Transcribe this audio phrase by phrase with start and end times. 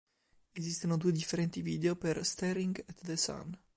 [0.51, 3.55] Esistono due differenti video per "Staring at the Sun".